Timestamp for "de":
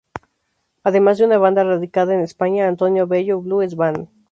1.19-1.25